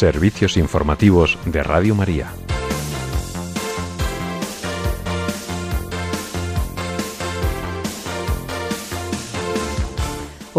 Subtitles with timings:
[0.00, 2.32] Servicios informativos de Radio María.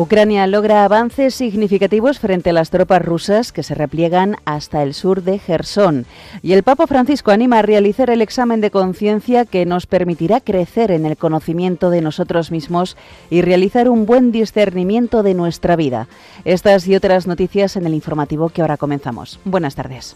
[0.02, 5.22] Ucrania logra avances significativos frente a las tropas rusas que se repliegan hasta el sur
[5.22, 6.08] de Gerson.
[6.42, 10.90] Y el Papa Francisco anima a realizar el examen de conciencia que nos permitirá crecer
[10.90, 12.98] en el conocimiento de nosotros mismos
[13.30, 16.08] y realizar un buen discernimiento de nuestra vida.
[16.45, 19.40] Estas y otras noticias en el informativo que ahora comenzamos.
[19.45, 20.16] Buenas tardes.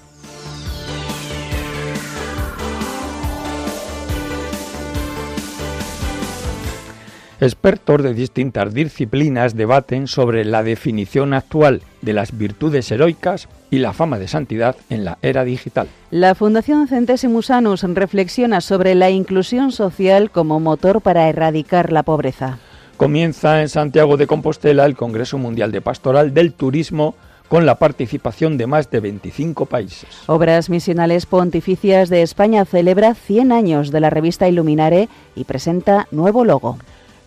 [7.41, 13.91] Expertos de distintas disciplinas debaten sobre la definición actual de las virtudes heroicas y la
[13.91, 15.87] fama de santidad en la era digital.
[16.11, 22.59] La Fundación Centesimus Annus reflexiona sobre la inclusión social como motor para erradicar la pobreza.
[22.95, 27.15] Comienza en Santiago de Compostela el Congreso Mundial de Pastoral del Turismo
[27.49, 30.09] con la participación de más de 25 países.
[30.27, 36.45] Obras Misionales Pontificias de España celebra 100 años de la revista Iluminare y presenta nuevo
[36.45, 36.77] logo.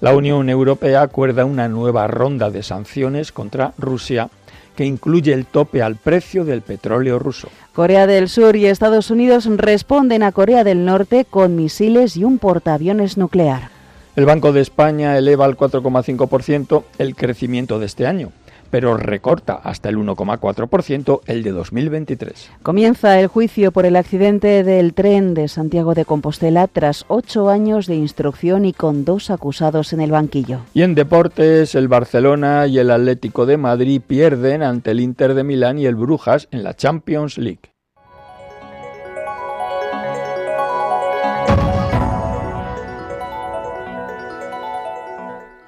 [0.00, 4.28] La Unión Europea acuerda una nueva ronda de sanciones contra Rusia
[4.76, 7.48] que incluye el tope al precio del petróleo ruso.
[7.74, 12.38] Corea del Sur y Estados Unidos responden a Corea del Norte con misiles y un
[12.38, 13.70] portaaviones nuclear.
[14.14, 18.30] El Banco de España eleva al 4,5% el crecimiento de este año
[18.70, 22.50] pero recorta hasta el 1,4% el de 2023.
[22.62, 27.86] Comienza el juicio por el accidente del tren de Santiago de Compostela tras ocho años
[27.86, 30.60] de instrucción y con dos acusados en el banquillo.
[30.74, 35.44] Y en deportes, el Barcelona y el Atlético de Madrid pierden ante el Inter de
[35.44, 37.77] Milán y el Brujas en la Champions League.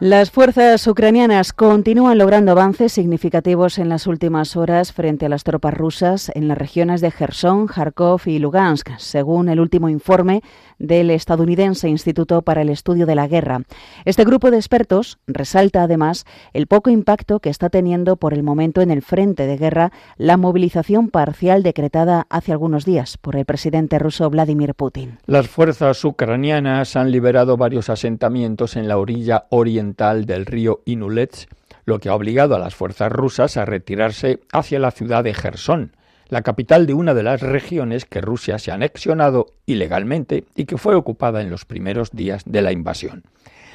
[0.01, 5.75] Las fuerzas ucranianas continúan logrando avances significativos en las últimas horas frente a las tropas
[5.75, 10.41] rusas en las regiones de Gerson, Kharkov y Lugansk, según el último informe
[10.81, 13.63] del estadounidense Instituto para el Estudio de la Guerra.
[14.05, 18.81] Este grupo de expertos resalta además el poco impacto que está teniendo por el momento
[18.81, 23.99] en el frente de guerra la movilización parcial decretada hace algunos días por el presidente
[23.99, 25.19] ruso Vladimir Putin.
[25.27, 31.47] Las fuerzas ucranianas han liberado varios asentamientos en la orilla oriental del río Inulets,
[31.85, 35.93] lo que ha obligado a las fuerzas rusas a retirarse hacia la ciudad de Gerson,
[36.31, 40.79] la capital de una de las regiones que Rusia se ha anexionado ilegalmente y que
[40.79, 43.25] fue ocupada en los primeros días de la invasión.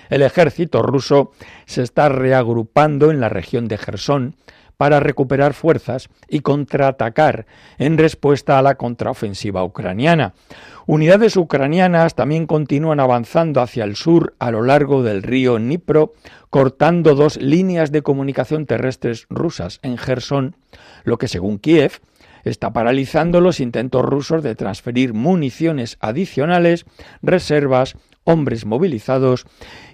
[0.10, 1.32] El ejército ruso
[1.66, 4.36] se está reagrupando en la región de Gerson
[4.78, 7.46] para recuperar fuerzas y contraatacar
[7.78, 10.34] en respuesta a la contraofensiva ucraniana.
[10.86, 16.14] Unidades ucranianas también continúan avanzando hacia el sur a lo largo del río Dnipro,
[16.50, 20.56] cortando dos líneas de comunicación terrestres rusas en Gerson,
[21.04, 22.02] lo que según Kiev
[22.46, 26.86] está paralizando los intentos rusos de transferir municiones adicionales,
[27.22, 29.46] reservas hombres movilizados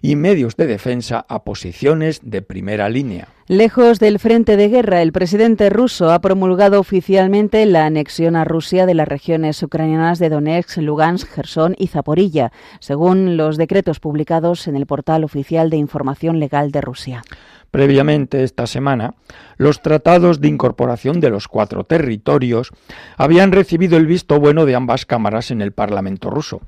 [0.01, 3.27] y medios de defensa a posiciones de primera línea.
[3.47, 8.85] Lejos del frente de guerra, el presidente ruso ha promulgado oficialmente la anexión a Rusia
[8.85, 14.77] de las regiones ucranianas de Donetsk, Lugansk, Gerson y Zaporilla, según los decretos publicados en
[14.77, 17.23] el portal oficial de información legal de Rusia.
[17.71, 19.15] Previamente esta semana,
[19.57, 22.71] los tratados de incorporación de los cuatro territorios
[23.17, 26.61] habían recibido el visto bueno de ambas cámaras en el Parlamento ruso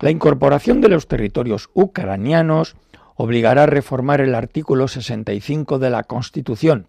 [0.00, 2.76] la incorporación de los territorios ucranianos
[3.14, 6.86] obligará a reformar el artículo 65 de la Constitución,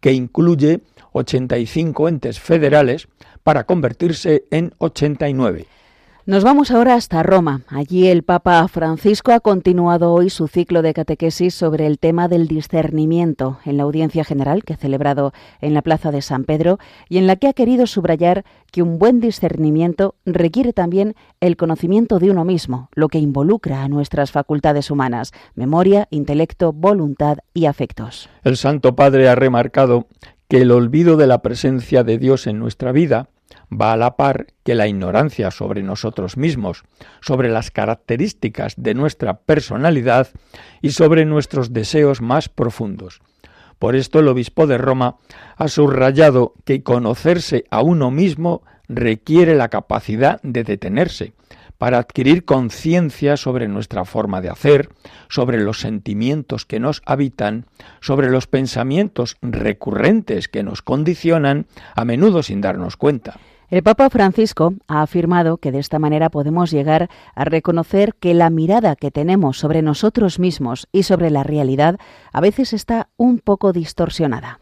[0.00, 0.80] que incluye
[1.12, 3.08] 85 entes federales
[3.42, 5.66] para convertirse en 89.
[6.30, 7.62] Nos vamos ahora hasta Roma.
[7.66, 12.46] Allí el Papa Francisco ha continuado hoy su ciclo de catequesis sobre el tema del
[12.46, 17.18] discernimiento en la audiencia general que ha celebrado en la Plaza de San Pedro y
[17.18, 22.30] en la que ha querido subrayar que un buen discernimiento requiere también el conocimiento de
[22.30, 28.30] uno mismo, lo que involucra a nuestras facultades humanas, memoria, intelecto, voluntad y afectos.
[28.44, 30.06] El Santo Padre ha remarcado
[30.46, 33.30] que el olvido de la presencia de Dios en nuestra vida
[33.70, 36.84] va a la par que la ignorancia sobre nosotros mismos,
[37.20, 40.28] sobre las características de nuestra personalidad
[40.82, 43.20] y sobre nuestros deseos más profundos.
[43.78, 45.16] Por esto el obispo de Roma
[45.56, 51.32] ha subrayado que conocerse a uno mismo requiere la capacidad de detenerse,
[51.80, 54.90] para adquirir conciencia sobre nuestra forma de hacer,
[55.30, 57.64] sobre los sentimientos que nos habitan,
[58.02, 61.66] sobre los pensamientos recurrentes que nos condicionan,
[61.96, 63.40] a menudo sin darnos cuenta.
[63.70, 68.50] El Papa Francisco ha afirmado que de esta manera podemos llegar a reconocer que la
[68.50, 71.96] mirada que tenemos sobre nosotros mismos y sobre la realidad
[72.32, 74.58] a veces está un poco distorsionada.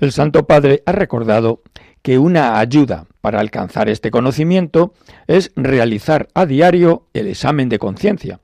[0.00, 1.62] El Santo Padre ha recordado
[2.02, 4.92] que una ayuda para alcanzar este conocimiento
[5.26, 8.40] es realizar a diario el examen de conciencia,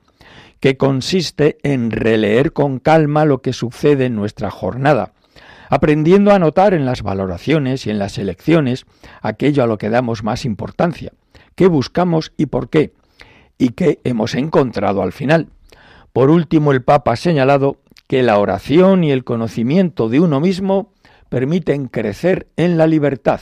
[0.59, 5.13] que consiste en releer con calma lo que sucede en nuestra jornada,
[5.69, 8.85] aprendiendo a notar en las valoraciones y en las elecciones
[9.21, 11.13] aquello a lo que damos más importancia,
[11.55, 12.93] qué buscamos y por qué,
[13.57, 15.47] y qué hemos encontrado al final.
[16.11, 17.77] Por último, el Papa ha señalado
[18.07, 20.91] que la oración y el conocimiento de uno mismo
[21.29, 23.39] permiten crecer en la libertad.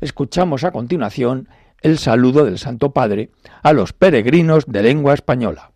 [0.00, 1.48] Escuchamos a continuación
[1.82, 3.30] el saludo del Santo Padre
[3.62, 5.72] a los peregrinos de lengua española.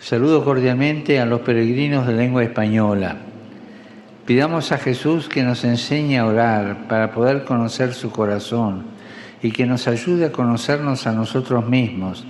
[0.00, 3.33] Saludo cordialmente a los peregrinos de lengua española.
[4.26, 8.86] Pidamos a Jesús que nos enseñe a orar para poder conocer su corazón
[9.42, 12.24] y que nos ayude a conocernos a nosotros mismos.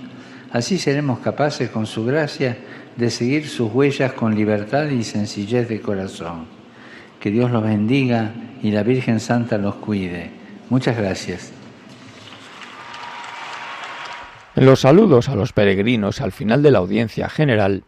[0.51, 2.57] Así seremos capaces, con su gracia,
[2.97, 6.47] de seguir sus huellas con libertad y sencillez de corazón.
[7.21, 10.31] Que Dios los bendiga y la Virgen Santa los cuide.
[10.69, 11.53] Muchas gracias.
[14.55, 17.83] Los saludos a los peregrinos al final de la audiencia general,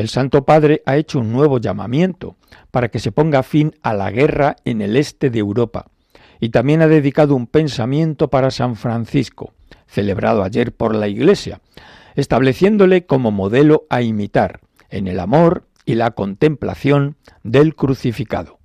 [0.00, 2.36] el Santo Padre ha hecho un nuevo llamamiento
[2.70, 5.86] para que se ponga fin a la guerra en el este de Europa
[6.40, 9.52] y también ha dedicado un pensamiento para San Francisco,
[9.86, 11.60] celebrado ayer por la Iglesia,
[12.16, 18.58] estableciéndole como modelo a imitar en el amor y la contemplación del crucificado.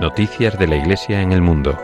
[0.00, 1.76] Noticias de la Iglesia en el mundo.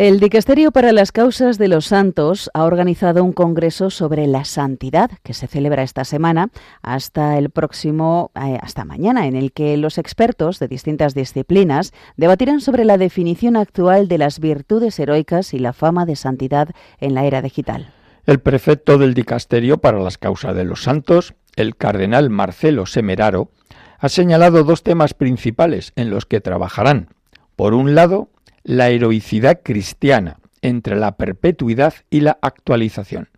[0.00, 5.10] El Dicasterio para las Causas de los Santos ha organizado un congreso sobre la santidad
[5.22, 6.48] que se celebra esta semana
[6.80, 12.62] hasta el próximo, eh, hasta mañana, en el que los expertos de distintas disciplinas debatirán
[12.62, 17.26] sobre la definición actual de las virtudes heroicas y la fama de santidad en la
[17.26, 17.92] era digital.
[18.24, 23.50] El prefecto del Dicasterio para las Causas de los Santos, el cardenal Marcelo Semeraro,
[23.98, 27.10] ha señalado dos temas principales en los que trabajarán.
[27.54, 28.30] Por un lado,
[28.62, 33.28] la heroicidad cristiana entre la perpetuidad y la actualización,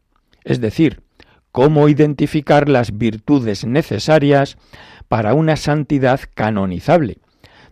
[0.45, 1.01] es decir,
[1.53, 4.57] cómo identificar las virtudes necesarias
[5.09, 7.19] para una santidad canonizable,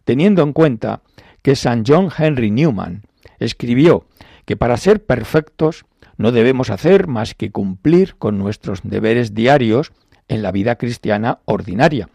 [0.04, 1.02] teniendo en cuenta
[1.42, 3.02] que San John Henry Newman
[3.38, 4.06] escribió
[4.44, 5.86] que para ser perfectos
[6.18, 9.92] no debemos hacer más que cumplir con nuestros deberes diarios
[10.28, 12.08] en la vida cristiana ordinaria.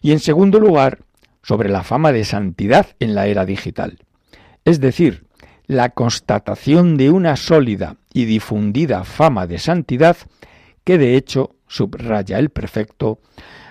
[0.00, 1.00] Y en segundo lugar,
[1.42, 3.98] sobre la fama de santidad en la era digital
[4.66, 5.24] es decir,
[5.66, 10.16] la constatación de una sólida y difundida fama de santidad
[10.84, 13.20] que de hecho, subraya el prefecto,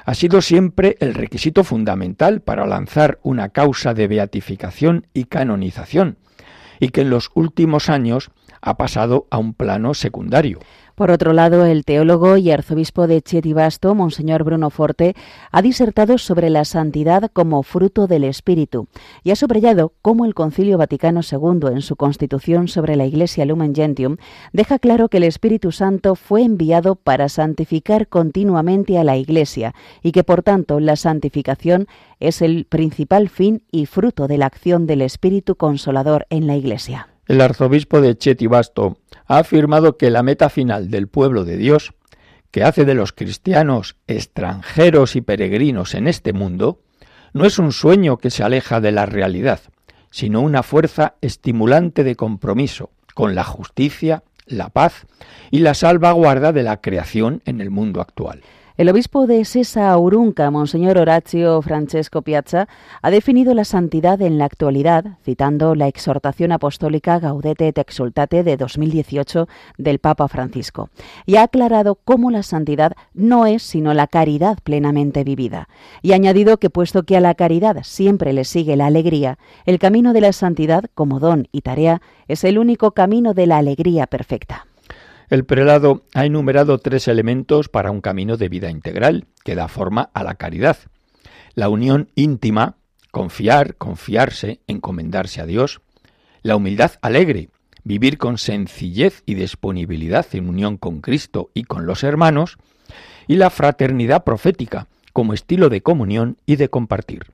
[0.05, 6.17] ha sido siempre el requisito fundamental para lanzar una causa de beatificación y canonización,
[6.79, 8.31] y que en los últimos años
[8.61, 10.59] ha pasado a un plano secundario.
[10.95, 15.13] Por otro lado, el teólogo y arzobispo de Chietibasto, Monseñor Bruno Forte,
[15.51, 18.87] ha disertado sobre la santidad como fruto del Espíritu
[19.21, 23.75] y ha subrayado cómo el Concilio Vaticano II, en su Constitución sobre la Iglesia Lumen
[23.75, 24.15] Gentium,
[24.53, 30.13] deja claro que el Espíritu Santo fue enviado para santificar continuamente a la Iglesia y
[30.13, 31.87] que, por tanto, la santificación
[32.21, 37.09] es el principal fin y fruto de la acción del Espíritu Consolador en la Iglesia.
[37.27, 41.93] El arzobispo de Chetibasto ha afirmado que la meta final del pueblo de Dios,
[42.51, 46.81] que hace de los cristianos extranjeros y peregrinos en este mundo,
[47.33, 49.59] no es un sueño que se aleja de la realidad,
[50.11, 55.07] sino una fuerza estimulante de compromiso con la justicia, la paz
[55.49, 58.41] y la salvaguarda de la creación en el mundo actual.
[58.77, 62.67] El obispo de Sesa Urunca, Monseñor Horacio Francesco Piazza,
[63.01, 68.57] ha definido la santidad en la actualidad, citando la exhortación apostólica Gaudete et Exultate de
[68.57, 70.89] 2018 del Papa Francisco,
[71.25, 75.69] y ha aclarado cómo la santidad no es sino la caridad plenamente vivida,
[76.01, 79.79] y ha añadido que puesto que a la caridad siempre le sigue la alegría, el
[79.79, 84.05] camino de la santidad como don y tarea es el único camino de la alegría
[84.05, 84.65] perfecta.
[85.29, 90.11] El prelado ha enumerado tres elementos para un camino de vida integral que da forma
[90.13, 90.77] a la caridad.
[91.55, 92.77] La unión íntima,
[93.11, 95.81] confiar, confiarse, encomendarse a Dios.
[96.43, 97.49] La humildad alegre,
[97.83, 102.57] vivir con sencillez y disponibilidad en unión con Cristo y con los hermanos.
[103.27, 107.31] Y la fraternidad profética, como estilo de comunión y de compartir.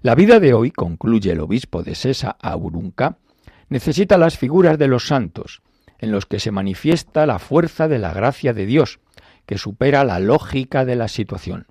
[0.00, 3.18] La vida de hoy, concluye el obispo de Sesa Aurunca,
[3.68, 5.60] necesita las figuras de los santos,
[5.98, 9.00] en los que se manifiesta la fuerza de la gracia de Dios,
[9.46, 11.66] que supera la lógica de la situación.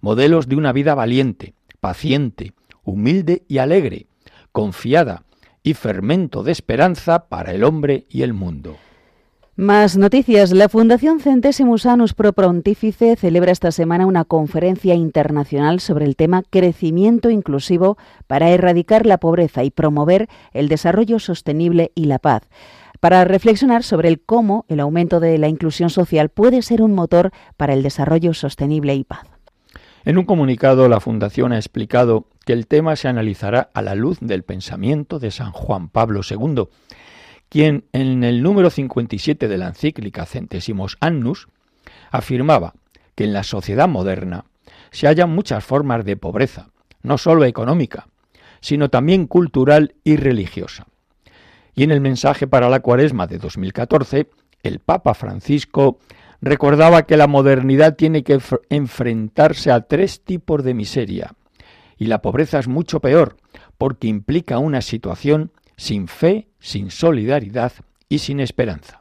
[0.00, 2.52] Modelos de una vida valiente, paciente,
[2.84, 4.06] humilde y alegre,
[4.52, 5.24] confiada
[5.62, 8.76] y fermento de esperanza para el hombre y el mundo.
[9.56, 10.52] Más noticias.
[10.52, 16.42] La Fundación Centesimus Annus Pro Pontifice celebra esta semana una conferencia internacional sobre el tema
[16.48, 22.44] crecimiento inclusivo para erradicar la pobreza y promover el desarrollo sostenible y la paz
[23.00, 27.32] para reflexionar sobre el cómo el aumento de la inclusión social puede ser un motor
[27.56, 29.26] para el desarrollo sostenible y paz.
[30.04, 34.18] En un comunicado, la Fundación ha explicado que el tema se analizará a la luz
[34.20, 36.68] del pensamiento de San Juan Pablo II
[37.50, 41.48] quien en el número 57 de la encíclica Centésimos Annus
[42.10, 42.74] afirmaba
[43.14, 44.44] que en la sociedad moderna
[44.92, 46.70] se hallan muchas formas de pobreza,
[47.02, 48.06] no sólo económica,
[48.60, 50.86] sino también cultural y religiosa.
[51.80, 54.28] Y en el mensaje para la cuaresma de 2014,
[54.62, 55.98] el Papa Francisco
[56.42, 61.32] recordaba que la modernidad tiene que enfrentarse a tres tipos de miseria,
[61.96, 63.38] y la pobreza es mucho peor,
[63.78, 67.72] porque implica una situación sin fe, sin solidaridad
[68.10, 68.99] y sin esperanza.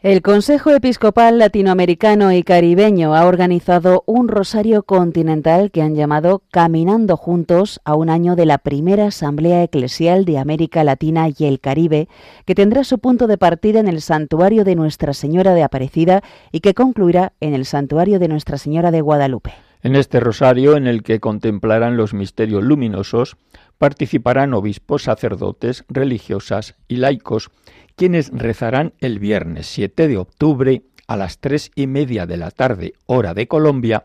[0.00, 7.16] El Consejo Episcopal Latinoamericano y Caribeño ha organizado un rosario continental que han llamado Caminando
[7.16, 12.06] Juntos a un año de la primera Asamblea Eclesial de América Latina y el Caribe,
[12.44, 16.60] que tendrá su punto de partida en el Santuario de Nuestra Señora de Aparecida y
[16.60, 19.52] que concluirá en el Santuario de Nuestra Señora de Guadalupe.
[19.82, 23.36] En este rosario, en el que contemplarán los misterios luminosos,
[23.78, 27.50] participarán obispos, sacerdotes, religiosas y laicos,
[27.98, 32.94] quienes rezarán el viernes 7 de octubre a las tres y media de la tarde,
[33.06, 34.04] hora de Colombia,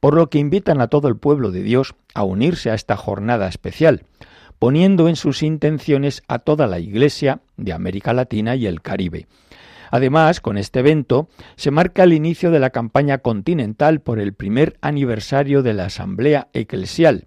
[0.00, 3.48] por lo que invitan a todo el pueblo de Dios a unirse a esta jornada
[3.48, 4.04] especial,
[4.58, 9.26] poniendo en sus intenciones a toda la Iglesia de América Latina y el Caribe.
[9.90, 14.76] Además, con este evento se marca el inicio de la campaña continental por el primer
[14.82, 17.24] aniversario de la Asamblea Eclesial,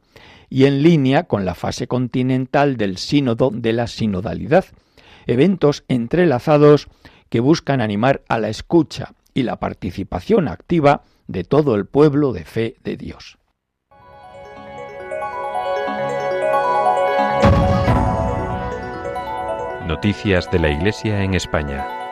[0.51, 4.65] y en línea con la fase continental del Sínodo de la Sinodalidad,
[5.25, 6.87] eventos entrelazados
[7.29, 12.45] que buscan animar a la escucha y la participación activa de todo el pueblo de
[12.45, 13.37] fe de Dios.
[19.85, 22.04] Noticias de la Iglesia en España.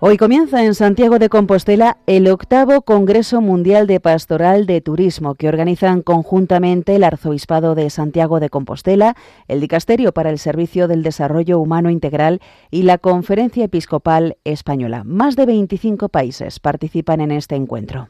[0.00, 5.48] Hoy comienza en Santiago de Compostela el octavo Congreso Mundial de Pastoral de Turismo que
[5.48, 9.16] organizan conjuntamente el Arzobispado de Santiago de Compostela,
[9.48, 12.40] el Dicasterio para el Servicio del Desarrollo Humano Integral
[12.70, 15.02] y la Conferencia Episcopal Española.
[15.02, 18.08] Más de 25 países participan en este encuentro.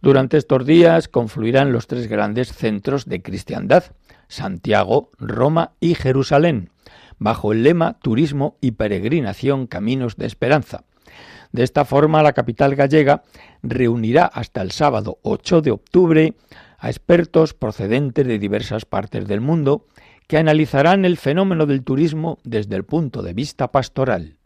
[0.00, 3.82] Durante estos días confluirán los tres grandes centros de cristiandad,
[4.28, 6.70] Santiago, Roma y Jerusalén,
[7.18, 10.84] bajo el lema Turismo y Peregrinación Caminos de Esperanza
[11.56, 13.22] de esta forma, la capital gallega
[13.62, 16.34] reunirá hasta el sábado 8 de octubre
[16.78, 19.86] a expertos procedentes de diversas partes del mundo
[20.26, 24.36] que analizarán el fenómeno del turismo desde el punto de vista pastoral.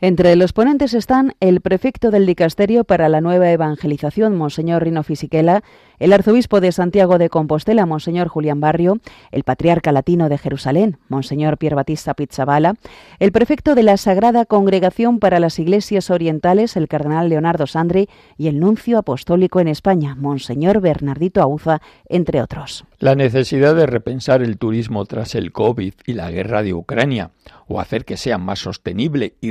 [0.00, 5.64] Entre los ponentes están el prefecto del Dicasterio para la Nueva Evangelización, Monseñor Rino Fisichella,
[5.98, 9.00] el arzobispo de Santiago de Compostela, Monseñor Julián Barrio,
[9.32, 12.76] el patriarca latino de Jerusalén, Monseñor Pier Batista Pizzabala,
[13.18, 18.46] el prefecto de la Sagrada Congregación para las Iglesias Orientales, el cardenal Leonardo Sandri, y
[18.46, 22.84] el nuncio apostólico en España, Monseñor Bernardito Auza, entre otros.
[23.00, 27.32] La necesidad de repensar el turismo tras el COVID y la guerra de Ucrania,
[27.66, 29.50] o hacer que sea más sostenible y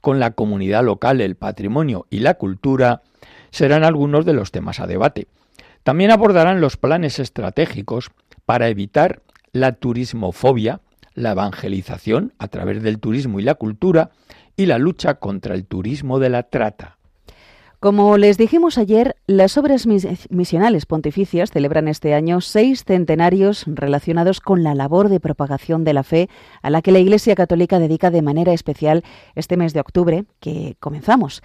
[0.00, 3.02] con la comunidad local, el patrimonio y la cultura,
[3.50, 5.28] serán algunos de los temas a debate.
[5.82, 8.10] También abordarán los planes estratégicos
[8.44, 9.22] para evitar
[9.52, 10.80] la turismofobia,
[11.14, 14.10] la evangelización a través del turismo y la cultura
[14.56, 16.97] y la lucha contra el turismo de la trata.
[17.80, 24.64] Como les dijimos ayer, las obras misionales pontificias celebran este año seis centenarios relacionados con
[24.64, 26.28] la labor de propagación de la fe
[26.60, 29.04] a la que la Iglesia Católica dedica de manera especial
[29.36, 31.40] este mes de octubre que comenzamos.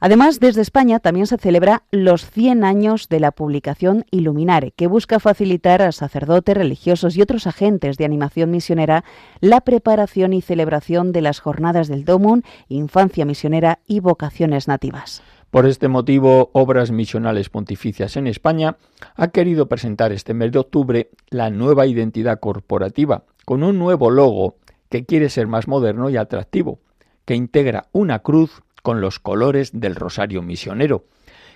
[0.00, 5.20] Además, desde España también se celebra los 100 años de la publicación Iluminare, que busca
[5.20, 9.04] facilitar a sacerdotes, religiosos y otros agentes de animación misionera
[9.38, 15.22] la preparación y celebración de las jornadas del Domun, infancia misionera y vocaciones nativas.
[15.50, 18.76] Por este motivo, Obras Misionales Pontificias en España
[19.14, 24.56] ha querido presentar este mes de octubre la nueva identidad corporativa, con un nuevo logo
[24.90, 26.80] que quiere ser más moderno y atractivo,
[27.24, 31.04] que integra una cruz con los colores del Rosario Misionero,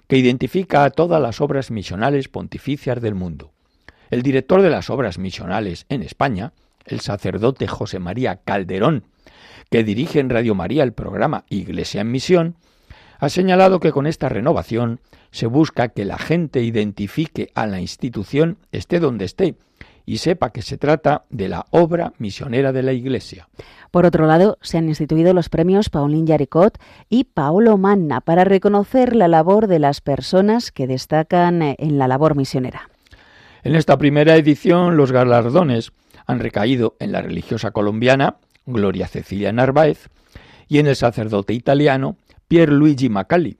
[0.06, 3.52] que identifica a todas las obras misionales pontificias del mundo.
[4.10, 6.52] El director de las obras misionales en España,
[6.84, 9.04] el sacerdote José María Calderón,
[9.70, 12.56] que dirige en Radio María el programa Iglesia en Misión,
[13.20, 15.00] ha señalado que con esta renovación
[15.30, 19.54] se busca que la gente identifique a la institución esté donde esté
[20.06, 23.48] y sepa que se trata de la obra misionera de la Iglesia.
[23.90, 29.14] Por otro lado, se han instituido los premios Pauline Yaricot y Paolo Manna para reconocer
[29.14, 32.88] la labor de las personas que destacan en la labor misionera.
[33.62, 35.92] En esta primera edición, los galardones
[36.26, 38.36] han recaído en la religiosa colombiana
[38.66, 40.08] Gloria Cecilia Narváez
[40.68, 42.16] y en el sacerdote italiano
[42.50, 43.58] Pierluigi Macali,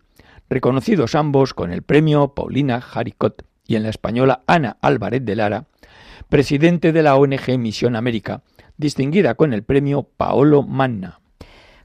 [0.49, 5.67] reconocidos ambos con el premio Paulina Jaricot y en la española Ana Álvarez de Lara,
[6.29, 8.43] presidente de la ONG Misión América,
[8.79, 11.21] distinguida con el premio Paolo Manna.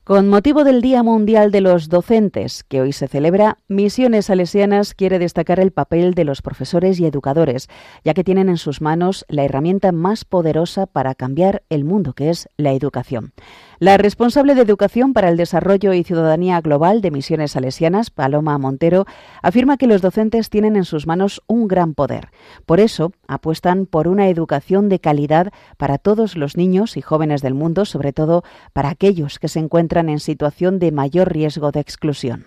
[0.06, 5.18] Con motivo del Día Mundial de los Docentes, que hoy se celebra, Misiones Salesianas quiere
[5.18, 7.70] destacar el papel de los profesores y educadores,
[8.04, 12.30] ya que tienen en sus manos la herramienta más poderosa para cambiar el mundo, que
[12.30, 13.34] es la educación.
[13.80, 19.06] La responsable de Educación para el Desarrollo y Ciudadanía Global de Misiones Salesianas, Paloma Montero,
[19.42, 22.30] afirma que los docentes tienen en sus manos un gran poder.
[22.66, 27.54] Por eso, apuestan por una educación de calidad para todos los niños y jóvenes del
[27.54, 32.46] mundo, sobre todo para aquellos que se encuentran en situación de mayor riesgo de exclusión.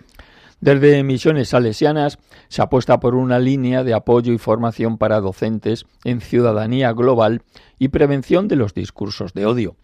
[0.61, 2.17] Desde Misiones Salesianas
[2.47, 7.43] se apuesta por una línea de apoyo y formación para docentes en ciudadanía global
[7.77, 9.75] y prevención de los discursos de odio.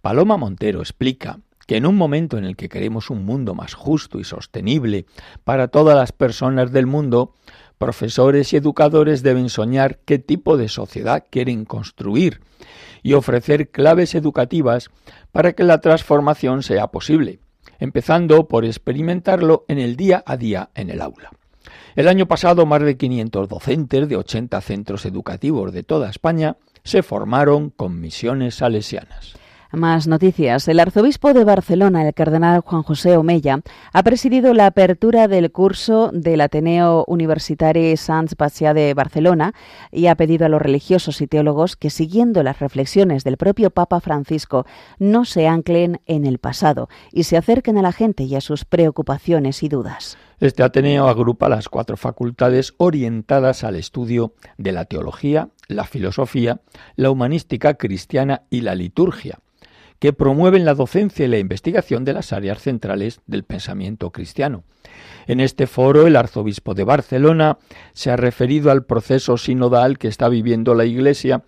[0.00, 4.18] Paloma Montero explica que en un momento en el que queremos un mundo más justo
[4.18, 5.06] y sostenible
[5.44, 7.34] para todas las personas del mundo,
[7.78, 12.40] profesores y educadores deben soñar qué tipo de sociedad quieren construir
[13.02, 14.90] y ofrecer claves educativas
[15.32, 17.40] para que la transformación sea posible,
[17.78, 21.30] empezando por experimentarlo en el día a día en el aula.
[21.96, 27.02] El año pasado, más de 500 docentes de 80 centros educativos de toda España se
[27.02, 29.34] formaron con misiones salesianas.
[29.72, 30.68] Más noticias.
[30.68, 33.60] El arzobispo de Barcelona, el cardenal Juan José Omeya,
[33.92, 39.54] ha presidido la apertura del curso del Ateneo Universitari Sants Pacià de Barcelona
[39.90, 44.00] y ha pedido a los religiosos y teólogos que, siguiendo las reflexiones del propio Papa
[44.00, 44.66] Francisco,
[44.98, 48.64] no se anclen en el pasado y se acerquen a la gente y a sus
[48.64, 50.16] preocupaciones y dudas.
[50.38, 56.60] Este Ateneo agrupa las cuatro facultades orientadas al estudio de la teología, la filosofía,
[56.96, 59.38] la humanística cristiana y la liturgia
[59.98, 64.64] que promueven la docencia y la investigación de las áreas centrales del pensamiento cristiano.
[65.26, 67.58] En este foro, el arzobispo de Barcelona
[67.92, 71.44] se ha referido al proceso sinodal que está viviendo la Iglesia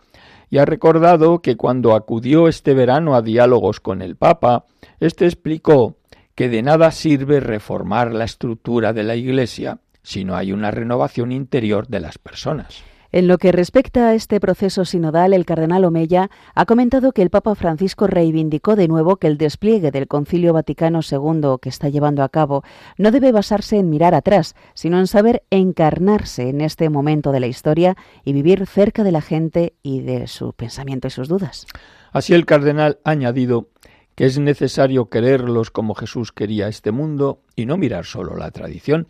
[0.51, 4.65] y ha recordado que cuando acudió este verano a diálogos con el Papa,
[4.99, 5.97] éste explicó
[6.35, 11.33] que de nada sirve reformar la estructura de la Iglesia si no hay una renovación
[11.33, 12.83] interior de las personas.
[13.19, 17.31] En lo que respecta a este proceso sinodal, el cardenal Omeya ha comentado que el
[17.31, 22.23] Papa Francisco reivindicó de nuevo que el despliegue del Concilio Vaticano II que está llevando
[22.23, 22.63] a cabo
[22.97, 27.49] no debe basarse en mirar atrás, sino en saber encarnarse en este momento de la
[27.49, 31.67] historia y vivir cerca de la gente y de su pensamiento y sus dudas.
[32.13, 33.67] Así el cardenal ha añadido
[34.15, 39.09] que es necesario quererlos como Jesús quería este mundo y no mirar solo la tradición,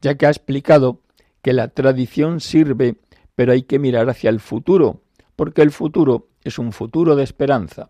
[0.00, 1.00] ya que ha explicado
[1.42, 2.96] que la tradición sirve
[3.38, 5.00] pero hay que mirar hacia el futuro,
[5.36, 7.88] porque el futuro es un futuro de esperanza.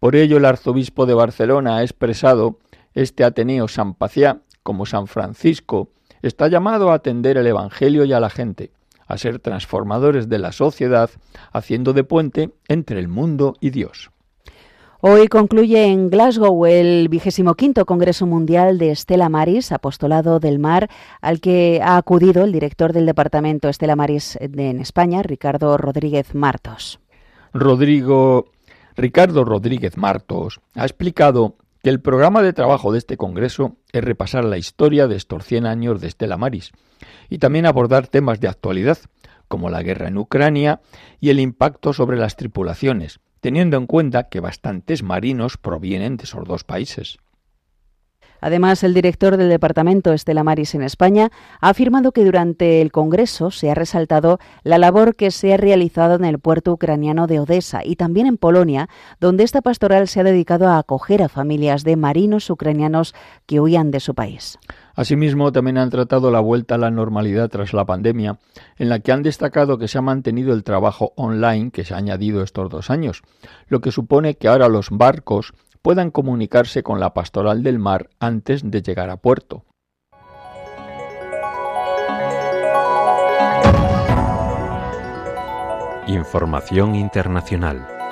[0.00, 2.58] Por ello el arzobispo de Barcelona ha expresado
[2.92, 5.90] este Ateneo San Paciá como San Francisco
[6.22, 8.72] está llamado a atender el Evangelio y a la gente,
[9.06, 11.08] a ser transformadores de la sociedad,
[11.52, 14.10] haciendo de puente entre el mundo y Dios.
[15.06, 17.10] Hoy concluye en Glasgow el
[17.58, 20.88] quinto Congreso Mundial de Estela Maris, Apostolado del Mar,
[21.20, 27.00] al que ha acudido el director del Departamento Estela Maris en España, Ricardo Rodríguez Martos.
[27.52, 28.46] Rodrigo
[28.96, 34.46] Ricardo Rodríguez Martos ha explicado que el programa de trabajo de este Congreso es repasar
[34.46, 36.72] la historia de estos 100 años de Estela Maris
[37.28, 38.96] y también abordar temas de actualidad,
[39.48, 40.80] como la guerra en Ucrania
[41.20, 46.48] y el impacto sobre las tripulaciones, teniendo en cuenta que bastantes marinos provienen de esos
[46.48, 47.18] dos países.
[48.40, 51.30] Además, el director del Departamento Estela Maris en España
[51.60, 56.14] ha afirmado que durante el Congreso se ha resaltado la labor que se ha realizado
[56.14, 58.88] en el puerto ucraniano de Odessa y también en Polonia,
[59.20, 63.90] donde esta pastoral se ha dedicado a acoger a familias de marinos ucranianos que huían
[63.90, 64.58] de su país.
[64.94, 68.38] Asimismo, también han tratado la vuelta a la normalidad tras la pandemia,
[68.76, 71.98] en la que han destacado que se ha mantenido el trabajo online que se ha
[71.98, 73.22] añadido estos dos años,
[73.66, 75.52] lo que supone que ahora los barcos
[75.82, 79.64] puedan comunicarse con la pastoral del mar antes de llegar a puerto.
[86.06, 88.03] Información internacional.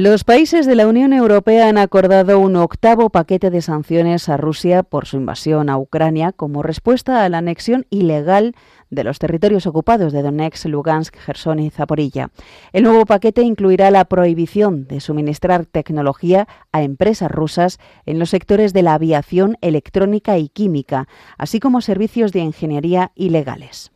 [0.00, 4.84] Los países de la Unión Europea han acordado un octavo paquete de sanciones a Rusia
[4.84, 8.54] por su invasión a Ucrania como respuesta a la anexión ilegal
[8.90, 12.30] de los territorios ocupados de Donetsk, Lugansk, Gerson y Zaporilla.
[12.72, 18.72] El nuevo paquete incluirá la prohibición de suministrar tecnología a empresas rusas en los sectores
[18.72, 21.08] de la aviación, electrónica y química,
[21.38, 23.90] así como servicios de ingeniería ilegales.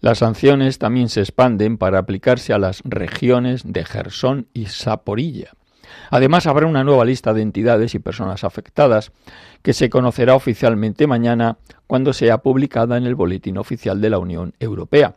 [0.00, 5.52] Las sanciones también se expanden para aplicarse a las regiones de Gerson y Saporilla.
[6.10, 9.12] Además, habrá una nueva lista de entidades y personas afectadas
[9.62, 14.54] que se conocerá oficialmente mañana cuando sea publicada en el Boletín Oficial de la Unión
[14.60, 15.14] Europea.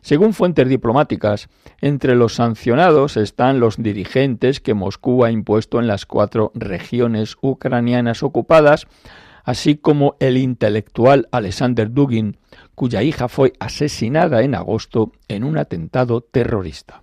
[0.00, 1.48] Según fuentes diplomáticas,
[1.80, 8.22] entre los sancionados están los dirigentes que Moscú ha impuesto en las cuatro regiones ucranianas
[8.22, 8.86] ocupadas,
[9.46, 12.36] así como el intelectual Alexander Dugin,
[12.74, 17.02] cuya hija fue asesinada en agosto en un atentado terrorista.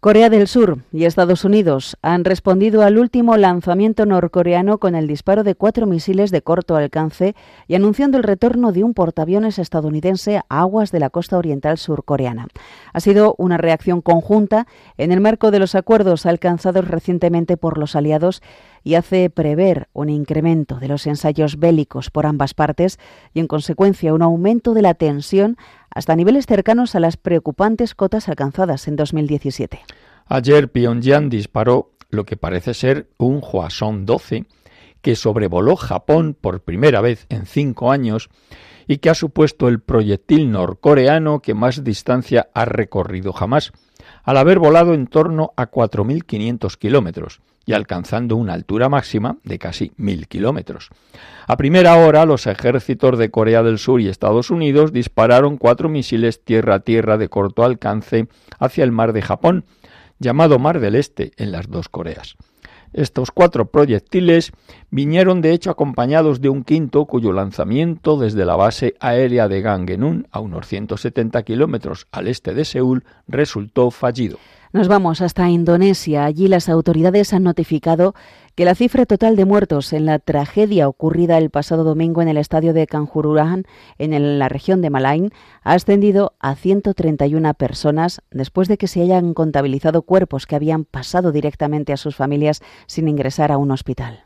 [0.00, 5.44] Corea del Sur y Estados Unidos han respondido al último lanzamiento norcoreano con el disparo
[5.44, 7.34] de cuatro misiles de corto alcance
[7.68, 12.48] y anunciando el retorno de un portaaviones estadounidense a aguas de la costa oriental surcoreana.
[12.94, 17.94] Ha sido una reacción conjunta en el marco de los acuerdos alcanzados recientemente por los
[17.94, 18.40] aliados
[18.82, 22.98] y hace prever un incremento de los ensayos bélicos por ambas partes
[23.34, 25.58] y, en consecuencia, un aumento de la tensión
[25.94, 29.80] hasta niveles cercanos a las preocupantes cotas alcanzadas en 2017.
[30.26, 34.46] Ayer Pyongyang disparó lo que parece ser un Hwasong 12
[35.00, 38.28] que sobrevoló Japón por primera vez en cinco años
[38.86, 43.72] y que ha supuesto el proyectil norcoreano que más distancia ha recorrido jamás,
[44.24, 49.92] al haber volado en torno a 4.500 kilómetros, y alcanzando una altura máxima de casi
[49.96, 50.88] mil kilómetros.
[51.46, 56.42] A primera hora, los ejércitos de Corea del Sur y Estados Unidos dispararon cuatro misiles
[56.44, 59.64] tierra-tierra de corto alcance hacia el mar de Japón,
[60.18, 62.36] llamado Mar del Este en las dos Coreas.
[62.92, 64.52] Estos cuatro proyectiles
[64.90, 70.26] vinieron de hecho acompañados de un quinto cuyo lanzamiento desde la base aérea de Gangenun,
[70.30, 74.38] a unos 170 kilómetros al este de Seúl, resultó fallido.
[74.72, 76.24] Nos vamos hasta Indonesia.
[76.24, 78.14] Allí las autoridades han notificado
[78.54, 82.36] que la cifra total de muertos en la tragedia ocurrida el pasado domingo en el
[82.36, 83.64] estadio de Kanjuruhan,
[83.98, 85.30] en la región de Malain,
[85.62, 91.32] ha ascendido a 131 personas después de que se hayan contabilizado cuerpos que habían pasado
[91.32, 94.20] directamente a sus familias sin ingresar a un hospital.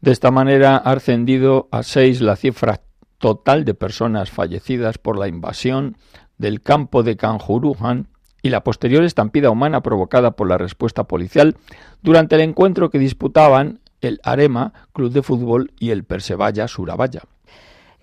[0.00, 2.80] De esta manera ha ascendido a seis la cifra
[3.18, 5.96] total de personas fallecidas por la invasión
[6.36, 8.08] del campo de Kanjuruhan
[8.48, 11.56] y la posterior estampida humana provocada por la respuesta policial
[12.02, 17.22] durante el encuentro que disputaban el Arema, Club de Fútbol, y el Persevalla Surabaya.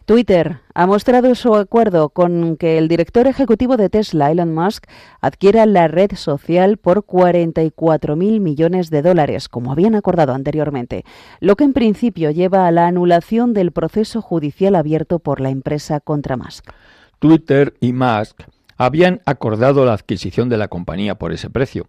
[0.06, 4.86] Twitter ha mostrado su acuerdo con que el director ejecutivo de Tesla, Elon Musk,
[5.20, 11.06] adquiera la red social por 44.000 millones de dólares, como habían acordado anteriormente,
[11.40, 16.02] lo que en principio lleva a la anulación del proceso judicial abierto por la empresa
[16.02, 16.70] contra Musk.
[17.18, 18.44] Twitter y Musk
[18.78, 21.88] habían acordado la adquisición de la compañía por ese precio,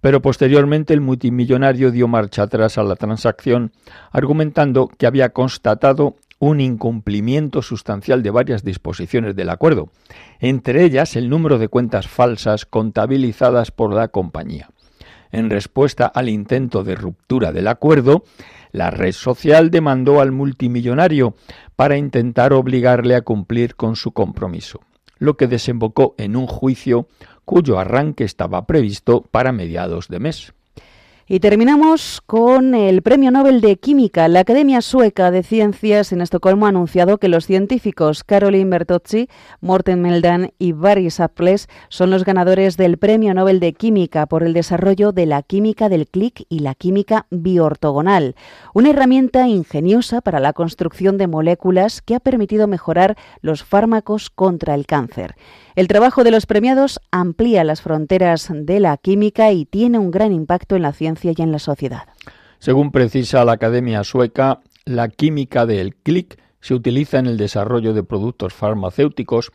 [0.00, 3.72] pero posteriormente el multimillonario dio marcha atrás a la transacción,
[4.12, 9.90] argumentando que había constatado un incumplimiento sustancial de varias disposiciones del acuerdo,
[10.38, 14.68] entre ellas el número de cuentas falsas contabilizadas por la compañía.
[15.32, 18.22] En respuesta al intento de ruptura del acuerdo,
[18.70, 21.34] la red social demandó al multimillonario
[21.74, 24.80] para intentar obligarle a cumplir con su compromiso
[25.18, 27.08] lo que desembocó en un juicio
[27.44, 30.54] cuyo arranque estaba previsto para mediados de mes.
[31.30, 34.28] Y terminamos con el Premio Nobel de Química.
[34.28, 39.28] La Academia Sueca de Ciencias en Estocolmo ha anunciado que los científicos Caroline Bertozzi,
[39.60, 44.54] Morten Meldan y Barry Saples son los ganadores del Premio Nobel de Química por el
[44.54, 48.34] desarrollo de la química del clic y la química biortogonal,
[48.72, 54.74] una herramienta ingeniosa para la construcción de moléculas que ha permitido mejorar los fármacos contra
[54.74, 55.34] el cáncer.
[55.78, 60.32] El trabajo de los premiados amplía las fronteras de la química y tiene un gran
[60.32, 62.08] impacto en la ciencia y en la sociedad.
[62.58, 68.02] Según precisa la Academia Sueca, la química del clic se utiliza en el desarrollo de
[68.02, 69.52] productos farmacéuticos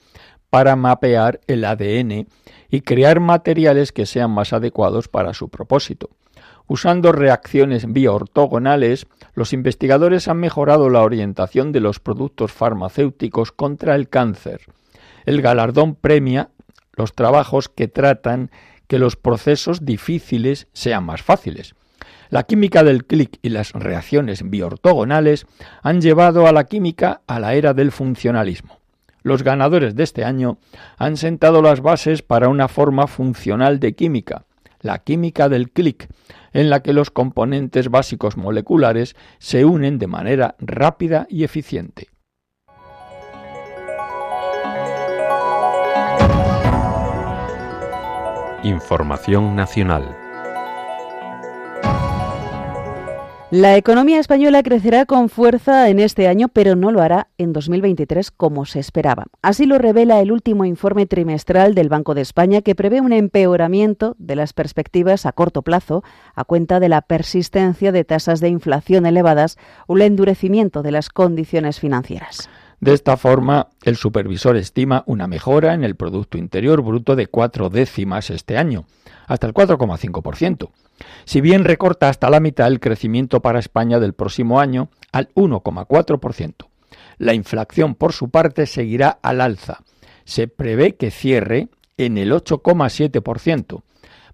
[0.49, 2.29] para mapear el ADN
[2.69, 6.09] y crear materiales que sean más adecuados para su propósito.
[6.67, 14.07] Usando reacciones bioortogonales, los investigadores han mejorado la orientación de los productos farmacéuticos contra el
[14.07, 14.61] cáncer
[15.25, 16.49] el galardón premia
[16.95, 18.51] los trabajos que tratan
[18.87, 21.75] que los procesos difíciles sean más fáciles.
[22.29, 25.45] La química del clic y las reacciones biortogonales
[25.81, 28.79] han llevado a la química a la era del funcionalismo.
[29.21, 30.57] Los ganadores de este año
[30.97, 34.45] han sentado las bases para una forma funcional de química,
[34.81, 36.09] la química del clic,
[36.51, 42.09] en la que los componentes básicos moleculares se unen de manera rápida y eficiente.
[48.63, 50.15] Información nacional.
[53.51, 58.31] La economía española crecerá con fuerza en este año, pero no lo hará en 2023
[58.31, 59.25] como se esperaba.
[59.41, 64.15] Así lo revela el último informe trimestral del Banco de España, que prevé un empeoramiento
[64.17, 69.05] de las perspectivas a corto plazo a cuenta de la persistencia de tasas de inflación
[69.05, 72.49] elevadas o el endurecimiento de las condiciones financieras.
[72.83, 77.69] De esta forma, el supervisor estima una mejora en el Producto Interior Bruto de cuatro
[77.69, 78.83] décimas este año,
[79.25, 80.69] hasta el 4,5%.
[81.23, 86.67] Si bien recorta hasta la mitad el crecimiento para España del próximo año al 1,4%.
[87.19, 89.79] La inflación, por su parte, seguirá al alza.
[90.25, 93.81] Se prevé que cierre en el 8,7%,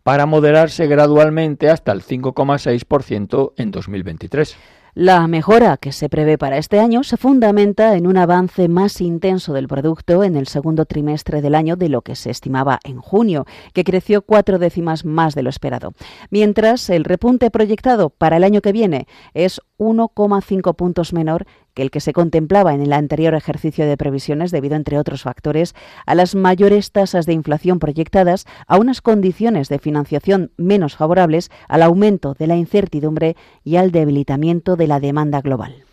[0.01, 4.57] para moderarse gradualmente hasta el 5,6% en 2023.
[4.95, 9.53] La mejora que se prevé para este año se fundamenta en un avance más intenso
[9.53, 13.45] del producto en el segundo trimestre del año de lo que se estimaba en junio,
[13.73, 15.93] que creció cuatro décimas más de lo esperado.
[16.31, 21.89] Mientras el repunte proyectado para el año que viene es 1,5 puntos menor que el
[21.89, 25.73] que se contemplaba en el anterior ejercicio de previsiones debido, entre otros factores,
[26.05, 31.81] a las mayores tasas de inflación proyectadas, a unas condiciones de financiación menos favorables, al
[31.81, 35.85] aumento de la incertidumbre y al debilitamiento de la demanda global.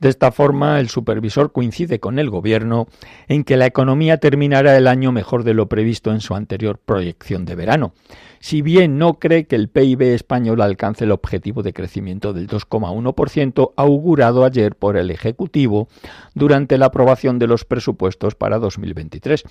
[0.00, 2.86] De esta forma, el supervisor coincide con el Gobierno
[3.26, 7.44] en que la economía terminará el año mejor de lo previsto en su anterior proyección
[7.44, 7.92] de verano,
[8.38, 13.72] si bien no cree que el PIB español alcance el objetivo de crecimiento del 2,1%
[13.76, 15.88] augurado ayer por el Ejecutivo
[16.34, 19.44] durante la aprobación de los presupuestos para 2023.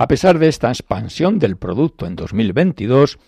[0.00, 3.18] A pesar de esta expansión del producto en 2022,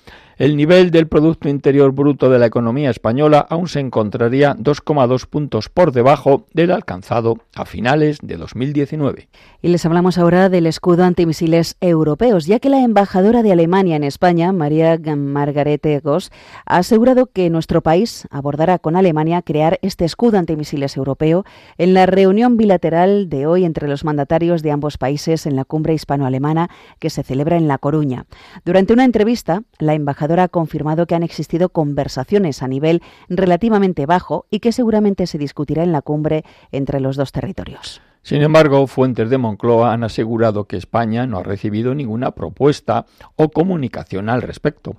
[0.42, 5.68] el nivel del Producto Interior Bruto de la economía española aún se encontraría 2,2 puntos
[5.68, 9.28] por debajo del alcanzado a finales de 2019.
[9.60, 14.02] Y les hablamos ahora del escudo antimisiles europeos, ya que la embajadora de Alemania en
[14.02, 16.32] España, María Margarete Goss,
[16.66, 21.44] ha asegurado que nuestro país abordará con Alemania crear este escudo antimisiles europeo
[21.78, 25.94] en la reunión bilateral de hoy entre los mandatarios de ambos países en la cumbre
[25.94, 28.26] hispano-alemana que se celebra en La Coruña.
[28.64, 34.46] Durante una entrevista, la embajadora ha confirmado que han existido conversaciones a nivel relativamente bajo
[34.50, 38.00] y que seguramente se discutirá en la cumbre entre los dos territorios.
[38.22, 43.50] Sin embargo, fuentes de Moncloa han asegurado que España no ha recibido ninguna propuesta o
[43.50, 44.96] comunicación al respecto.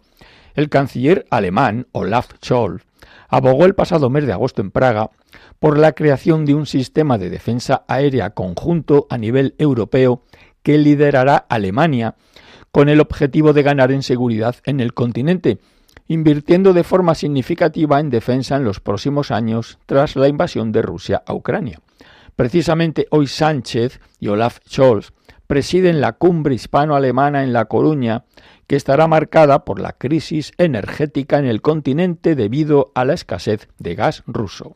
[0.56, 2.84] El canciller alemán Olaf Scholz
[3.30, 5.10] abogó el pasado mes de agosto en Praga
[5.60, 10.24] por la creación de un sistema de defensa aérea conjunto a nivel europeo
[10.62, 12.16] que liderará Alemania
[12.74, 15.60] con el objetivo de ganar en seguridad en el continente,
[16.08, 21.22] invirtiendo de forma significativa en defensa en los próximos años tras la invasión de Rusia
[21.28, 21.80] a Ucrania.
[22.36, 25.14] Precisamente hoy Sánchez y Olaf Scholz
[25.46, 28.26] presiden la cumbre hispano-alemana en La Coruña,
[28.66, 33.94] que estará marcada por la crisis energética en el continente debido a la escasez de
[33.94, 34.76] gas ruso.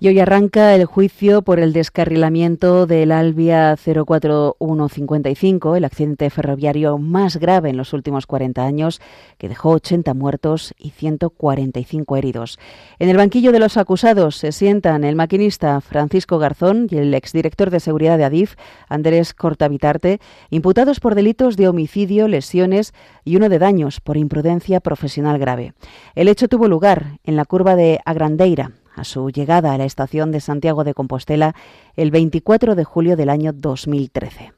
[0.00, 7.38] Y hoy arranca el juicio por el descarrilamiento del Albia 04155, el accidente ferroviario más
[7.38, 9.00] grave en los últimos 40 años,
[9.38, 12.60] que dejó 80 muertos y 145 heridos.
[13.00, 17.70] En el banquillo de los acusados se sientan el maquinista Francisco Garzón y el exdirector
[17.70, 18.54] de seguridad de Adif,
[18.88, 25.40] Andrés Cortavitarte, imputados por delitos de homicidio, lesiones y uno de daños por imprudencia profesional
[25.40, 25.72] grave.
[26.14, 30.32] El hecho tuvo lugar en la curva de Agrandeira, a su llegada a la estación
[30.32, 31.54] de Santiago de Compostela
[31.96, 34.52] el 24 de julio del año 2013.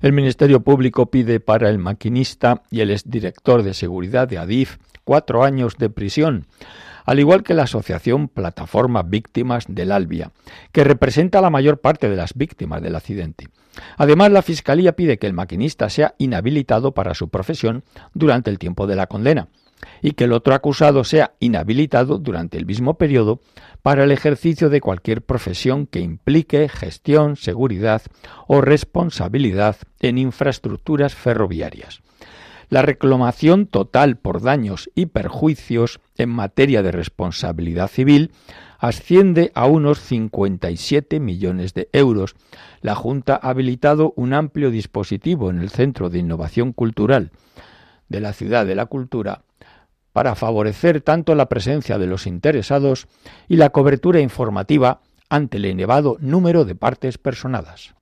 [0.00, 5.44] El Ministerio Público pide para el maquinista y el exdirector de seguridad de Adif cuatro
[5.44, 6.46] años de prisión,
[7.04, 10.32] al igual que la asociación Plataforma Víctimas del Albia,
[10.72, 13.48] que representa la mayor parte de las víctimas del accidente.
[13.96, 17.82] Además, la Fiscalía pide que el maquinista sea inhabilitado para su profesión
[18.14, 19.48] durante el tiempo de la condena
[20.02, 23.40] y que el otro acusado sea inhabilitado durante el mismo periodo
[23.82, 28.02] para el ejercicio de cualquier profesión que implique gestión, seguridad
[28.46, 32.00] o responsabilidad en infraestructuras ferroviarias.
[32.70, 38.32] La reclamación total por daños y perjuicios en materia de responsabilidad civil
[38.78, 42.34] asciende a unos 57 millones de euros.
[42.80, 47.30] La Junta ha habilitado un amplio dispositivo en el Centro de Innovación Cultural
[48.08, 49.42] de la Ciudad de la Cultura
[50.14, 53.08] para favorecer tanto la presencia de los interesados
[53.48, 57.94] y la cobertura informativa ante el elevado número de partes personadas.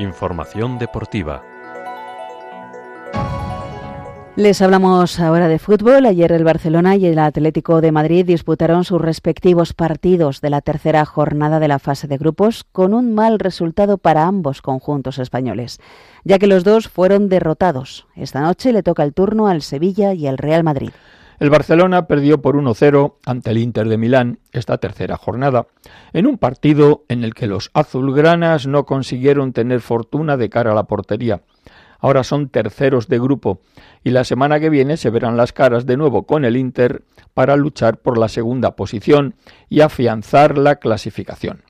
[0.00, 1.49] Información deportiva.
[4.36, 6.06] Les hablamos ahora de fútbol.
[6.06, 11.04] Ayer el Barcelona y el Atlético de Madrid disputaron sus respectivos partidos de la tercera
[11.04, 15.80] jornada de la fase de grupos con un mal resultado para ambos conjuntos españoles,
[16.24, 18.06] ya que los dos fueron derrotados.
[18.14, 20.90] Esta noche le toca el turno al Sevilla y al Real Madrid.
[21.40, 25.66] El Barcelona perdió por 1-0 ante el Inter de Milán esta tercera jornada,
[26.12, 30.74] en un partido en el que los azulgranas no consiguieron tener fortuna de cara a
[30.74, 31.40] la portería.
[32.00, 33.60] Ahora son terceros de grupo
[34.02, 37.02] y la semana que viene se verán las caras de nuevo con el Inter
[37.34, 39.34] para luchar por la segunda posición
[39.68, 41.62] y afianzar la clasificación.